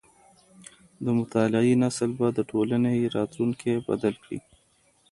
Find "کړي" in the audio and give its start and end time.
4.23-4.39